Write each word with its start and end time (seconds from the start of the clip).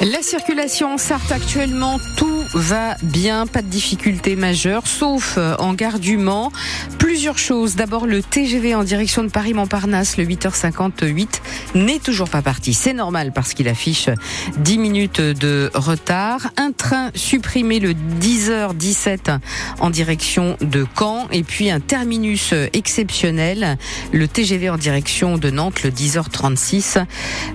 La 0.00 0.22
circulation 0.22 0.94
en 0.94 0.96
Sarthe 0.96 1.30
actuellement, 1.30 2.00
tout 2.16 2.42
va 2.54 2.96
bien, 3.02 3.46
pas 3.46 3.60
de 3.60 3.66
difficultés 3.66 4.34
majeures, 4.34 4.86
sauf 4.86 5.34
euh, 5.36 5.54
en 5.58 5.74
gare 5.74 5.98
du 5.98 6.16
Mans. 6.16 6.52
Plusieurs 7.20 7.36
choses. 7.36 7.76
D'abord, 7.76 8.06
le 8.06 8.22
TGV 8.22 8.74
en 8.74 8.82
direction 8.82 9.22
de 9.22 9.28
Paris-Montparnasse, 9.28 10.16
le 10.16 10.24
8h58, 10.24 11.28
n'est 11.74 11.98
toujours 11.98 12.30
pas 12.30 12.40
parti. 12.40 12.72
C'est 12.72 12.94
normal 12.94 13.32
parce 13.34 13.52
qu'il 13.52 13.68
affiche 13.68 14.08
10 14.56 14.78
minutes 14.78 15.20
de 15.20 15.70
retard. 15.74 16.50
Un 16.56 16.72
train 16.72 17.10
supprimé 17.14 17.78
le 17.78 17.92
10h17 17.92 19.38
en 19.80 19.90
direction 19.90 20.56
de 20.62 20.86
Caen 20.98 21.28
et 21.30 21.42
puis 21.42 21.70
un 21.70 21.80
terminus 21.80 22.54
exceptionnel, 22.72 23.76
le 24.12 24.26
TGV 24.26 24.70
en 24.70 24.78
direction 24.78 25.36
de 25.36 25.50
Nantes, 25.50 25.82
le 25.82 25.90
10h36, 25.90 27.04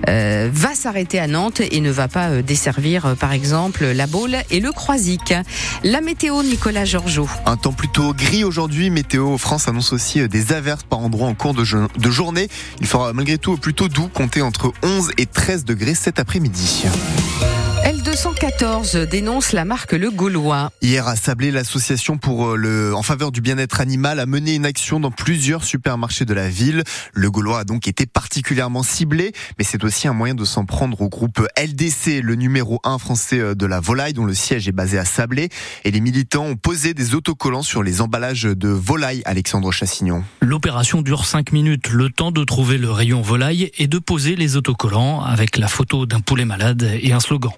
euh, 0.08 0.48
va 0.52 0.76
s'arrêter 0.76 1.18
à 1.18 1.26
Nantes 1.26 1.60
et 1.60 1.80
ne 1.80 1.90
va 1.90 2.06
pas 2.06 2.40
desservir 2.40 3.04
euh, 3.06 3.14
par 3.16 3.32
exemple 3.32 3.84
la 3.84 4.06
Baule 4.06 4.36
et 4.52 4.60
le 4.60 4.70
Croisic. 4.70 5.34
La 5.82 6.00
météo, 6.00 6.44
Nicolas 6.44 6.84
Georgeot. 6.84 7.28
Un 7.46 7.56
temps 7.56 7.72
plutôt 7.72 8.14
gris 8.14 8.44
aujourd'hui. 8.44 8.90
Météo 8.90 9.36
France 9.38 9.55
annonce 9.68 9.92
aussi 9.92 10.20
euh, 10.20 10.28
des 10.28 10.52
averses 10.52 10.84
par 10.84 11.00
endroits 11.00 11.28
en 11.28 11.34
cours 11.34 11.54
de, 11.54 11.64
de 11.64 12.10
journée. 12.10 12.48
Il 12.80 12.86
fera 12.86 13.12
malgré 13.12 13.38
tout 13.38 13.56
plutôt 13.56 13.88
doux, 13.88 14.08
compter 14.08 14.42
entre 14.42 14.72
11 14.82 15.12
et 15.18 15.26
13 15.26 15.64
degrés 15.64 15.94
cet 15.94 16.18
après-midi. 16.18 16.84
L214 18.16 19.04
dénonce 19.04 19.52
la 19.52 19.66
marque 19.66 19.92
Le 19.92 20.10
Gaulois. 20.10 20.72
Hier 20.80 21.06
à 21.06 21.16
Sablé, 21.16 21.50
l'association 21.50 22.16
pour 22.16 22.46
euh, 22.46 22.56
le, 22.56 22.94
en 22.94 23.02
faveur 23.02 23.30
du 23.30 23.42
bien-être 23.42 23.78
animal 23.78 24.20
a 24.20 24.24
mené 24.24 24.54
une 24.54 24.64
action 24.64 25.00
dans 25.00 25.10
plusieurs 25.10 25.64
supermarchés 25.64 26.24
de 26.24 26.32
la 26.32 26.48
ville. 26.48 26.82
Le 27.12 27.30
Gaulois 27.30 27.58
a 27.58 27.64
donc 27.64 27.88
été 27.88 28.06
particulièrement 28.06 28.82
ciblé, 28.82 29.32
mais 29.58 29.64
c'est 29.64 29.84
aussi 29.84 30.08
un 30.08 30.14
moyen 30.14 30.34
de 30.34 30.46
s'en 30.46 30.64
prendre 30.64 31.02
au 31.02 31.10
groupe 31.10 31.46
LDC, 31.58 32.22
le 32.22 32.36
numéro 32.36 32.80
1 32.84 32.96
français 32.96 33.38
euh, 33.38 33.54
de 33.54 33.66
la 33.66 33.80
volaille, 33.80 34.14
dont 34.14 34.24
le 34.24 34.32
siège 34.32 34.66
est 34.66 34.72
basé 34.72 34.96
à 34.96 35.04
Sablé. 35.04 35.50
Et 35.84 35.90
les 35.90 36.00
militants 36.00 36.46
ont 36.46 36.56
posé 36.56 36.94
des 36.94 37.14
autocollants 37.14 37.62
sur 37.62 37.82
les 37.82 38.00
emballages 38.00 38.44
de 38.44 38.68
volaille, 38.68 39.20
Alexandre 39.26 39.70
Chassignon. 39.72 40.24
L'opération 40.40 41.02
dure 41.02 41.26
5 41.26 41.52
minutes, 41.52 41.90
le 41.90 42.08
temps 42.08 42.32
de 42.32 42.44
trouver 42.44 42.78
le 42.78 42.90
rayon 42.90 43.20
volaille 43.20 43.70
et 43.76 43.88
de 43.88 43.98
poser 43.98 44.36
les 44.36 44.56
autocollants 44.56 45.22
avec 45.22 45.58
la 45.58 45.68
photo 45.68 46.06
d'un 46.06 46.20
poulet 46.20 46.46
malade 46.46 46.90
et 47.02 47.12
un 47.12 47.20
slogan 47.20 47.52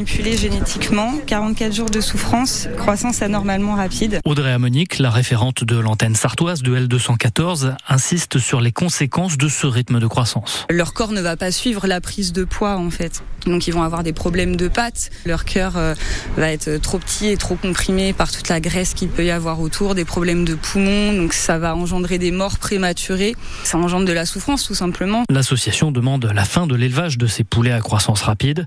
manipulé 0.00 0.34
génétiquement, 0.34 1.12
44 1.26 1.74
jours 1.74 1.90
de 1.90 2.00
souffrance, 2.00 2.68
croissance 2.78 3.20
anormalement 3.20 3.74
rapide. 3.74 4.18
Audrey 4.24 4.50
Amonique, 4.50 4.98
la 4.98 5.10
référente 5.10 5.62
de 5.62 5.78
l'antenne 5.78 6.14
sartoise 6.14 6.62
de 6.62 6.74
L214, 6.74 7.76
insiste 7.86 8.38
sur 8.38 8.62
les 8.62 8.72
conséquences 8.72 9.36
de 9.36 9.46
ce 9.48 9.66
rythme 9.66 10.00
de 10.00 10.06
croissance. 10.06 10.64
Leur 10.70 10.94
corps 10.94 11.12
ne 11.12 11.20
va 11.20 11.36
pas 11.36 11.52
suivre 11.52 11.86
la 11.86 12.00
prise 12.00 12.32
de 12.32 12.44
poids 12.44 12.78
en 12.78 12.88
fait. 12.88 13.22
Donc 13.46 13.66
ils 13.66 13.72
vont 13.72 13.82
avoir 13.82 14.02
des 14.02 14.12
problèmes 14.12 14.56
de 14.56 14.68
pattes, 14.68 15.10
leur 15.24 15.44
cœur 15.44 15.76
euh, 15.76 15.94
va 16.36 16.50
être 16.50 16.76
trop 16.76 16.98
petit 16.98 17.28
et 17.28 17.36
trop 17.36 17.54
comprimé 17.54 18.12
par 18.12 18.30
toute 18.30 18.48
la 18.48 18.60
graisse 18.60 18.94
qu'il 18.94 19.08
peut 19.08 19.24
y 19.24 19.30
avoir 19.30 19.60
autour, 19.60 19.94
des 19.94 20.04
problèmes 20.04 20.44
de 20.44 20.54
poumons, 20.54 21.12
donc 21.12 21.32
ça 21.32 21.58
va 21.58 21.74
engendrer 21.74 22.18
des 22.18 22.32
morts 22.32 22.58
prématurées, 22.58 23.34
ça 23.64 23.78
engendre 23.78 24.04
de 24.04 24.12
la 24.12 24.26
souffrance 24.26 24.64
tout 24.64 24.74
simplement. 24.74 25.24
L'association 25.30 25.90
demande 25.90 26.30
la 26.34 26.44
fin 26.44 26.66
de 26.66 26.74
l'élevage 26.74 27.18
de 27.18 27.26
ces 27.26 27.44
poulets 27.44 27.72
à 27.72 27.80
croissance 27.80 28.22
rapide. 28.22 28.66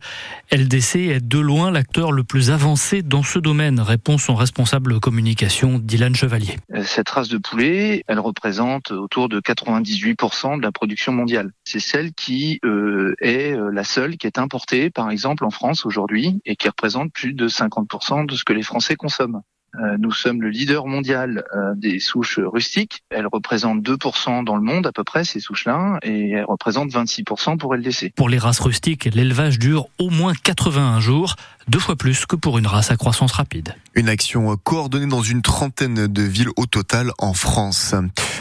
LDC 0.51 0.95
est 0.95 1.22
de 1.27 1.39
loin 1.39 1.71
l'acteur 1.71 2.11
le 2.11 2.23
plus 2.23 2.52
avancé 2.52 3.02
dans 3.02 3.23
ce 3.23 3.39
domaine, 3.39 3.79
répond 3.79 4.17
son 4.17 4.35
responsable 4.35 4.99
communication 4.99 5.79
Dylan 5.79 6.16
Chevalier. 6.16 6.57
Cette 6.83 7.09
race 7.09 7.29
de 7.29 7.38
poulet, 7.38 8.03
elle 8.07 8.19
représente 8.19 8.91
autour 8.91 9.29
de 9.29 9.39
98% 9.39 10.57
de 10.57 10.61
la 10.61 10.71
production 10.71 11.13
mondiale. 11.13 11.51
C'est 11.63 11.79
celle 11.79 12.13
qui 12.13 12.59
euh, 12.66 13.16
est 13.21 13.53
euh, 13.53 13.71
la 13.71 13.83
seule 13.83 14.17
qui 14.17 14.27
est 14.27 14.38
importée, 14.38 14.89
par 14.89 15.09
exemple, 15.09 15.45
en 15.45 15.49
France 15.49 15.85
aujourd'hui, 15.85 16.41
et 16.45 16.55
qui 16.55 16.67
représente 16.67 17.11
plus 17.13 17.33
de 17.33 17.47
50% 17.47 18.25
de 18.25 18.35
ce 18.35 18.44
que 18.44 18.53
les 18.53 18.63
Français 18.63 18.95
consomment. 18.95 19.41
Euh, 19.81 19.97
nous 19.97 20.11
sommes 20.11 20.41
le 20.41 20.50
leader 20.50 20.85
mondial 20.85 21.44
euh, 21.56 21.73
des 21.75 22.00
souches 22.00 22.39
rustiques. 22.39 23.01
Elles 23.09 23.28
représentent 23.28 23.81
2% 23.81 24.44
dans 24.44 24.56
le 24.56 24.61
monde 24.61 24.85
à 24.85 24.91
peu 24.91 25.03
près, 25.03 25.23
ces 25.23 25.39
souches-là, 25.39 26.00
et 26.03 26.31
elles 26.31 26.45
représentent 26.45 26.91
26% 26.91 27.57
pour 27.57 27.75
LDC. 27.75 28.13
Pour 28.16 28.29
les 28.29 28.38
races 28.38 28.59
rustiques, 28.59 29.06
l'élevage 29.06 29.57
dure 29.57 29.88
au 29.97 30.09
moins 30.09 30.34
81 30.44 31.00
jours, 31.00 31.35
deux 31.67 31.79
fois 31.79 31.95
plus 31.95 32.25
que 32.25 32.35
pour 32.35 32.59
une 32.59 32.67
race 32.67 32.91
à 32.91 32.97
croissance 32.97 33.31
rapide. 33.31 33.75
Une 33.95 34.09
action 34.09 34.56
coordonnée 34.57 35.07
dans 35.07 35.23
une 35.23 35.41
trentaine 35.41 36.07
de 36.07 36.22
villes 36.22 36.51
au 36.55 36.66
total 36.66 37.11
en 37.17 37.34
France. 37.34 37.95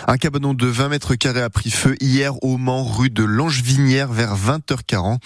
Un 0.06 0.18
cabanon 0.18 0.52
de 0.52 0.66
20 0.66 0.88
mètres 0.88 1.14
carrés 1.14 1.42
a 1.42 1.50
pris 1.50 1.70
feu 1.70 1.96
hier 2.00 2.34
au 2.42 2.58
Mans, 2.58 2.84
rue 2.84 3.10
de 3.10 3.24
Langevinière 3.24 4.12
vers 4.12 4.34
20h40. 4.36 5.20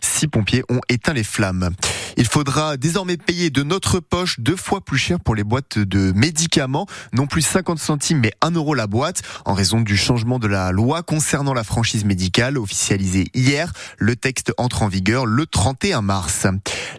Six 0.00 0.28
pompiers 0.28 0.62
ont 0.68 0.80
éteint 0.88 1.12
les 1.12 1.24
flammes. 1.24 1.70
Il 2.16 2.26
faudra 2.26 2.76
désormais 2.76 3.16
payer 3.16 3.50
de 3.50 3.62
notre 3.62 4.00
poche 4.00 4.40
deux 4.40 4.56
fois 4.56 4.80
plus 4.80 4.96
cher 4.96 5.20
pour 5.20 5.34
les 5.34 5.44
boîtes 5.44 5.78
de 5.78 6.12
médicaments, 6.12 6.86
non 7.12 7.26
plus 7.26 7.42
50 7.42 7.78
centimes 7.78 8.20
mais 8.20 8.32
1 8.40 8.52
euro 8.52 8.74
la 8.74 8.86
boîte, 8.86 9.22
en 9.44 9.52
raison 9.52 9.80
du 9.80 9.96
changement 9.96 10.38
de 10.38 10.46
la 10.46 10.72
loi 10.72 11.02
concernant 11.02 11.52
la 11.52 11.64
franchise 11.64 12.04
médicale 12.04 12.56
officialisée 12.56 13.26
hier. 13.34 13.72
Le 13.98 14.16
texte 14.16 14.52
entre 14.56 14.82
en 14.82 14.88
vigueur 14.88 15.26
le 15.26 15.46
31 15.46 16.00
mars. 16.00 16.46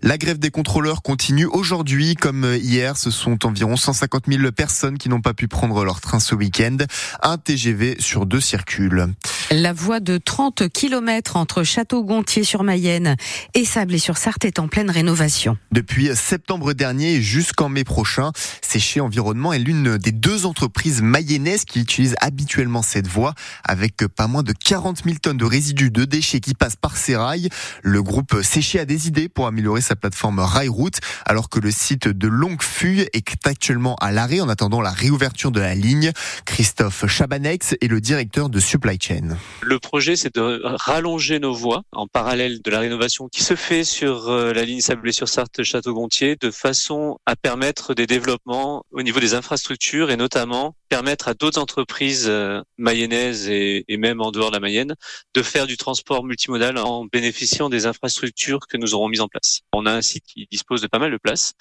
La 0.04 0.18
grève 0.18 0.38
des 0.38 0.52
contrôleurs 0.52 1.02
continue 1.02 1.46
aujourd'hui 1.46 2.16
comme 2.16 2.56
hier. 2.62 2.96
Ce 2.96 3.10
sont 3.10 3.46
environ 3.46 3.76
150 3.76 4.26
000 4.28 4.52
personnes 4.52 4.98
qui 4.98 5.10
n'ont 5.10 5.22
pas 5.22 5.34
pu 5.34 5.48
prendre 5.48 5.84
leur 5.84 6.00
train 6.00 6.20
ce 6.20 6.36
week-end. 6.36 6.78
Un 7.24 7.38
TGV 7.38 7.98
sur 8.00 8.28
deux 8.28 8.42
circule. 8.42 9.08
La 9.52 9.72
voie 9.72 10.02
de 10.02 10.18
30 10.18 10.68
km 10.68 11.38
entre 11.38 11.64
Château-Gontier-sur-Mayenne 11.64 13.16
et 13.54 13.64
Sablé-sur-Sarthe 13.64 14.44
est 14.44 14.60
en 14.60 14.68
pleine 14.68 14.92
rénovation. 14.92 15.58
Depuis 15.72 16.10
septembre 16.16 16.74
dernier 16.74 17.22
jusqu'en 17.22 17.70
mai 17.70 17.86
prochain, 17.86 18.34
Séché 18.78 19.02
Environnement 19.02 19.54
est 19.54 19.58
l'une 19.58 19.98
des 19.98 20.12
deux 20.12 20.46
entreprises 20.46 21.02
mayennaises 21.02 21.66
qui 21.66 21.80
utilisent 21.80 22.16
habituellement 22.22 22.84
cette 22.84 23.08
voie 23.08 23.34
avec 23.64 24.06
pas 24.06 24.28
moins 24.28 24.44
de 24.44 24.54
40 24.54 25.04
000 25.04 25.16
tonnes 25.20 25.38
de 25.38 25.46
résidus 25.46 25.90
de 25.90 26.06
déchets 26.06 26.42
qui 26.42 26.54
passent 26.54 26.76
par 26.76 26.96
ces 26.96 27.16
rails. 27.16 27.50
Le 27.82 28.04
groupe 28.04 28.44
Séché 28.44 28.80
a 28.80 28.86
des 28.86 29.08
idées 29.08 29.30
pour 29.30 29.48
améliorer 29.48 29.82
sa 29.82 29.96
plateforme 29.96 30.38
Railroute 30.38 31.00
alors 31.26 31.50
que 31.50 31.60
le 31.60 31.72
site 31.72 32.08
de 32.08 32.28
Longuefuy 32.28 33.08
est 33.14 33.48
actuellement 33.48 33.96
à 33.96 34.12
l'arrêt 34.12 34.42
en 34.42 34.48
attendant 34.48 34.80
la 34.80 34.92
réouverture 34.92 35.50
de 35.50 35.60
la 35.60 35.74
ligne. 35.74 36.12
Christophe 36.46 37.08
Chabanex 37.08 37.74
est 37.82 37.88
le 37.88 38.00
directeur 38.00 38.48
de 38.48 38.60
Supply 38.60 39.00
Chain. 39.02 39.38
Le 39.64 39.80
projet, 39.80 40.16
c'est 40.16 40.36
de 40.36 40.62
rallonger 40.64 41.40
nos 41.40 41.56
voies 41.56 41.82
en 41.94 42.06
parallèle 42.06 42.62
de 42.62 42.70
la 42.70 42.78
rénovation 42.78 43.28
qui 43.28 43.42
se 43.42 43.56
fait 43.56 43.84
sur 43.84 44.30
euh, 44.30 44.54
la 44.54 44.64
ligne 44.66 44.82
Sablé-sur-Sarthe 44.82 45.64
Château-Gontier 45.64 46.36
de 46.40 46.52
façon 46.52 47.18
à 47.26 47.36
permettre 47.36 47.96
des 47.96 48.06
développements 48.06 48.67
au 48.92 49.02
niveau 49.02 49.20
des 49.20 49.34
infrastructures 49.34 50.12
et 50.12 50.18
notamment 50.18 50.76
permettre 50.90 51.28
à 51.28 51.34
d'autres 51.34 51.60
entreprises 51.60 52.26
euh, 52.28 52.62
mayennaises 52.78 53.50
et, 53.50 53.84
même 53.98 54.22
en 54.22 54.32
dehors 54.32 54.50
de 54.50 54.56
la 54.56 54.60
Mayenne 54.60 54.96
de 55.34 55.42
faire 55.42 55.68
du 55.68 55.76
transport 55.76 56.24
multimodal 56.24 56.78
en 56.78 57.06
bénéficiant 57.06 57.70
des 57.70 57.86
infrastructures 57.86 58.68
que 58.68 58.78
nous 58.78 58.94
aurons 58.94 59.10
mises 59.10 59.22
en 59.22 59.28
place. 59.28 59.62
On 59.74 59.86
a 59.86 59.92
un 59.92 60.02
site 60.02 60.24
qui 60.26 60.48
dispose 60.52 60.82
de 60.82 60.88
pas 60.88 61.00
mal 61.00 61.12
de 61.12 61.18
place 61.18 61.54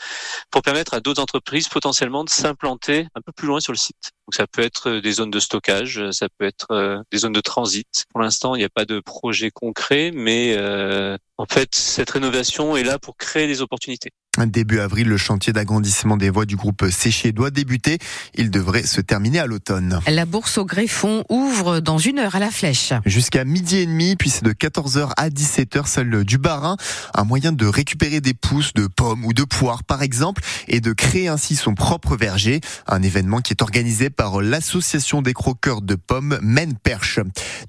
pour 0.50 0.62
permettre 0.62 0.94
à 0.94 1.00
d'autres 1.00 1.22
entreprises 1.22 1.68
potentiellement 1.68 2.24
de 2.24 2.30
s'implanter 2.30 3.06
un 3.14 3.20
peu 3.20 3.32
plus 3.32 3.46
loin 3.46 3.60
sur 3.60 3.72
le 3.72 3.78
site. 3.78 4.12
Donc 4.26 4.34
ça 4.34 4.46
peut 4.46 4.62
être 4.62 4.98
des 4.98 5.12
zones 5.12 5.30
de 5.30 5.38
stockage, 5.40 6.10
ça 6.10 6.28
peut 6.28 6.46
être 6.46 6.66
euh, 6.72 7.00
des 7.12 7.18
zones 7.18 7.32
de 7.32 7.40
transit. 7.40 8.06
Pour 8.10 8.20
l'instant, 8.20 8.54
il 8.54 8.58
n'y 8.58 8.64
a 8.64 8.68
pas 8.68 8.84
de 8.84 9.00
projet 9.00 9.50
concret, 9.50 10.10
mais 10.12 10.56
euh, 10.56 11.16
en 11.38 11.46
fait, 11.46 11.74
cette 11.74 12.10
rénovation 12.10 12.76
est 12.76 12.84
là 12.84 12.98
pour 12.98 13.16
créer 13.16 13.46
des 13.46 13.60
opportunités. 13.60 14.10
Début 14.44 14.80
avril, 14.80 15.08
le 15.08 15.16
chantier 15.16 15.54
d'agrandissement 15.54 16.18
des 16.18 16.28
voies 16.28 16.44
du 16.44 16.56
groupe 16.56 16.84
Séché 16.90 17.32
doit 17.32 17.50
débuter. 17.50 17.98
Il 18.34 18.50
devrait 18.50 18.82
se 18.82 19.00
terminer 19.00 19.38
à 19.38 19.46
l'automne. 19.46 20.00
La 20.06 20.26
bourse 20.26 20.58
au 20.58 20.66
Greffon 20.66 21.24
ouvre 21.30 21.80
dans 21.80 21.96
une 21.96 22.18
heure 22.18 22.36
à 22.36 22.38
la 22.38 22.50
flèche. 22.50 22.92
Jusqu'à 23.06 23.44
midi 23.44 23.78
et 23.78 23.86
demi, 23.86 24.14
puis 24.16 24.28
c'est 24.28 24.44
de 24.44 24.52
14h 24.52 25.12
à 25.16 25.30
17h, 25.30 25.86
celle 25.86 26.24
du 26.24 26.36
Barin. 26.36 26.76
Un 27.14 27.24
moyen 27.24 27.52
de 27.52 27.66
récupérer 27.66 28.20
des 28.20 28.34
pousses 28.34 28.74
de 28.74 28.86
pommes 28.86 29.24
ou 29.24 29.32
de 29.32 29.44
poires, 29.44 29.84
par 29.84 30.02
exemple, 30.02 30.42
et 30.68 30.80
de 30.80 30.92
créer 30.92 31.28
ainsi 31.28 31.56
son 31.56 31.74
propre 31.74 32.16
verger. 32.16 32.60
Un 32.86 33.02
événement 33.02 33.40
qui 33.40 33.54
est 33.54 33.62
organisé 33.62 34.10
par 34.10 34.42
l'association 34.42 35.22
des 35.22 35.32
croqueurs 35.32 35.80
de 35.80 35.94
pommes 35.94 36.38
Maine 36.42 36.74
Perche. 36.76 37.20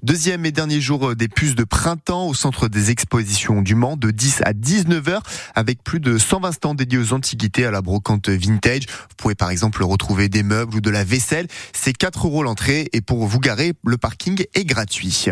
Deuxième 0.02 0.44
et 0.44 0.52
dernier 0.52 0.82
jour 0.82 1.16
des 1.16 1.28
puces 1.28 1.54
de 1.54 1.64
printemps 1.64 2.26
au 2.26 2.34
centre 2.34 2.68
des 2.68 2.90
expositions 2.90 3.57
du 3.62 3.74
Mans 3.74 3.96
de 3.96 4.10
10 4.10 4.42
à 4.44 4.52
19h 4.52 5.20
avec 5.54 5.82
plus 5.82 6.00
de 6.00 6.18
120 6.18 6.52
stand 6.52 6.76
dédié 6.76 6.98
aux 6.98 7.12
antiquités 7.12 7.64
à 7.64 7.70
la 7.70 7.82
brocante 7.82 8.28
vintage. 8.28 8.86
Vous 8.88 9.16
pouvez 9.16 9.34
par 9.34 9.50
exemple 9.50 9.82
retrouver 9.82 10.28
des 10.28 10.42
meubles 10.42 10.76
ou 10.76 10.80
de 10.80 10.90
la 10.90 11.04
vaisselle. 11.04 11.46
C'est 11.72 11.92
4 11.92 12.26
euros 12.26 12.42
l'entrée 12.42 12.88
et 12.92 13.00
pour 13.00 13.26
vous 13.26 13.40
garer, 13.40 13.72
le 13.86 13.96
parking 13.96 14.44
est 14.54 14.64
gratuit. 14.64 15.26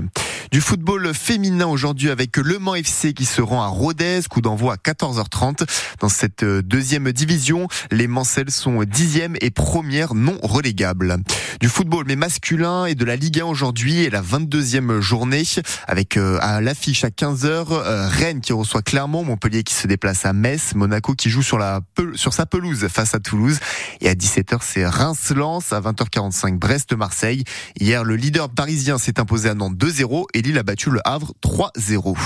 Du 0.52 0.60
football 0.60 1.12
féminin 1.14 1.66
aujourd'hui 1.66 2.10
avec 2.10 2.36
Le 2.36 2.58
Mans 2.58 2.74
FC 2.74 3.12
qui 3.12 3.24
se 3.24 3.42
rend 3.42 3.62
à 3.62 3.68
Rodez, 3.68 4.20
coup 4.30 4.40
d'envoi 4.40 4.74
à 4.74 4.76
14h30. 4.76 5.66
Dans 6.00 6.08
cette 6.08 6.44
deuxième 6.44 7.12
division, 7.12 7.68
les 7.90 8.06
Mancelles 8.06 8.50
sont 8.50 8.84
dixième 8.84 9.36
et 9.40 9.50
première 9.50 10.14
non 10.14 10.38
relégable. 10.42 11.16
Du 11.60 11.68
football 11.68 12.04
mais 12.06 12.16
masculin 12.16 12.84
et 12.86 12.94
de 12.94 13.04
la 13.04 13.16
Ligue 13.16 13.40
1 13.40 13.44
aujourd'hui 13.46 14.02
et 14.02 14.10
la 14.10 14.20
22e 14.20 15.00
journée 15.00 15.42
avec 15.86 16.16
euh, 16.16 16.38
à 16.42 16.60
l'affiche 16.60 17.04
à 17.04 17.08
15h 17.08 17.66
euh, 17.70 18.08
Rennes 18.08 18.40
qui 18.40 18.52
reçoit 18.52 18.82
Clermont, 18.82 19.24
Montpellier 19.24 19.62
qui 19.62 19.74
se 19.74 19.86
déplace 19.86 20.26
à 20.26 20.32
Metz, 20.32 20.74
Monaco 20.74 21.14
qui 21.14 21.30
joue 21.30 21.42
sur 21.42 21.58
la 21.58 21.80
sur 22.14 22.34
sa 22.34 22.44
pelouse 22.44 22.86
face 22.88 23.14
à 23.14 23.20
Toulouse 23.20 23.58
et 24.00 24.08
à 24.08 24.14
17h 24.14 24.58
c'est 24.60 24.86
Reims-Lens 24.86 25.72
à 25.72 25.80
20h45 25.80 26.58
Brest-Marseille. 26.58 27.44
Hier 27.80 28.04
le 28.04 28.16
leader 28.16 28.50
parisien 28.50 28.98
s'est 28.98 29.18
imposé 29.18 29.48
à 29.48 29.54
Nantes 29.54 29.76
2-0 29.76 30.24
et 30.34 30.42
Lille 30.42 30.58
a 30.58 30.62
battu 30.62 30.90
le 30.90 31.00
Havre 31.04 31.32
3-0. 31.42 32.16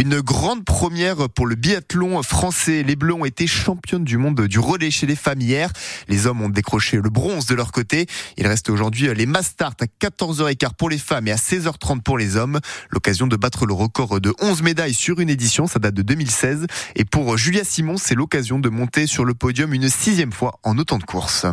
Une 0.00 0.22
grande 0.22 0.64
première 0.64 1.28
pour 1.28 1.46
le 1.46 1.56
biathlon 1.56 2.22
français. 2.22 2.82
Les 2.82 2.96
Bleus 2.96 3.12
ont 3.12 3.26
été 3.26 3.46
championnes 3.46 4.02
du 4.02 4.16
monde 4.16 4.40
du 4.46 4.58
relais 4.58 4.90
chez 4.90 5.06
les 5.06 5.14
femmes 5.14 5.42
hier. 5.42 5.70
Les 6.08 6.26
hommes 6.26 6.40
ont 6.40 6.48
décroché 6.48 6.96
le 6.96 7.10
bronze 7.10 7.44
de 7.44 7.54
leur 7.54 7.70
côté. 7.70 8.06
Il 8.38 8.46
reste 8.46 8.70
aujourd'hui 8.70 9.14
les 9.14 9.26
Mastart 9.26 9.74
à 9.78 9.84
14h15 9.84 10.70
pour 10.78 10.88
les 10.88 10.96
femmes 10.96 11.28
et 11.28 11.32
à 11.32 11.36
16h30 11.36 12.00
pour 12.00 12.16
les 12.16 12.36
hommes. 12.36 12.60
L'occasion 12.88 13.26
de 13.26 13.36
battre 13.36 13.66
le 13.66 13.74
record 13.74 14.22
de 14.22 14.32
11 14.40 14.62
médailles 14.62 14.94
sur 14.94 15.20
une 15.20 15.28
édition. 15.28 15.66
Ça 15.66 15.78
date 15.78 15.96
de 15.96 16.02
2016. 16.02 16.66
Et 16.96 17.04
pour 17.04 17.36
Julia 17.36 17.62
Simon, 17.62 17.98
c'est 17.98 18.14
l'occasion 18.14 18.58
de 18.58 18.70
monter 18.70 19.06
sur 19.06 19.26
le 19.26 19.34
podium 19.34 19.74
une 19.74 19.90
sixième 19.90 20.32
fois 20.32 20.58
en 20.62 20.78
autant 20.78 20.96
de 20.96 21.04
courses. 21.04 21.44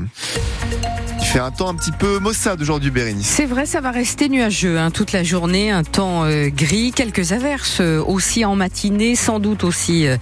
Fait 1.27 1.39
un 1.39 1.51
temps 1.51 1.67
un 1.67 1.75
petit 1.75 1.91
peu 1.91 2.19
maussade 2.19 2.61
aujourd'hui, 2.61 2.89
Bérénice. 2.89 3.27
C'est 3.27 3.45
vrai, 3.45 3.65
ça 3.65 3.81
va 3.81 3.91
rester 3.91 4.29
nuageux 4.29 4.79
hein, 4.79 4.91
toute 4.91 5.11
la 5.11 5.23
journée, 5.23 5.71
un 5.71 5.83
temps 5.83 6.23
euh, 6.23 6.47
gris, 6.47 6.93
quelques 6.95 7.33
averses 7.33 7.81
euh, 7.81 8.01
aussi 8.01 8.45
en 8.45 8.55
matinée, 8.55 9.17
sans 9.17 9.39
doute 9.39 9.65
aussi 9.65 10.07
euh, 10.07 10.15